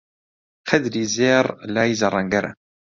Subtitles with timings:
[0.67, 2.51] قەدری زێڕ لای زەڕەنگەرە